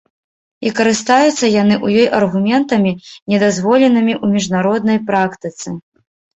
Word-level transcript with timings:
І 0.67 0.69
карыстаюцца 0.79 1.45
яны 1.61 1.75
ў 1.85 2.07
ёй 2.07 2.09
аргументамі, 2.21 2.91
недазволенымі 3.35 4.13
ў 4.23 4.41
міжнароднай 4.41 4.97
практыцы. 5.13 5.79